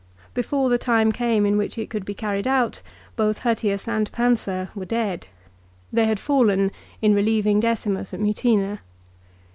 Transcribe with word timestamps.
Before 0.33 0.69
the 0.69 0.79
time 0.79 1.11
came 1.11 1.45
in 1.45 1.57
which 1.59 1.77
it 1.77 1.91
could 1.91 2.05
be 2.05 2.15
carried 2.15 2.47
out 2.47 2.81
both 3.15 3.37
Hirtius 3.43 3.87
and 3.87 4.11
Pansa 4.11 4.71
were 4.73 4.83
dead. 4.85 5.27
They 5.93 6.05
had 6.07 6.19
fallen 6.19 6.71
in 7.03 7.13
relieving 7.13 7.59
Decimus 7.59 8.11
at 8.11 8.19
Mutina. 8.19 8.79